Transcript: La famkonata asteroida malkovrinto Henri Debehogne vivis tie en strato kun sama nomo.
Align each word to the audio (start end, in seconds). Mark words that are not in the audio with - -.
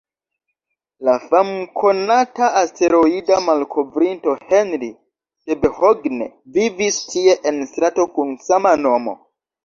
La 1.07 1.13
famkonata 1.31 2.47
asteroida 2.61 3.37
malkovrinto 3.47 4.33
Henri 4.53 4.89
Debehogne 5.51 6.29
vivis 6.55 6.97
tie 7.11 7.35
en 7.51 7.61
strato 7.73 8.07
kun 8.17 8.33
sama 8.47 8.73
nomo. 8.87 9.15